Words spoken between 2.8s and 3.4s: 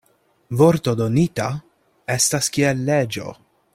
leĝo.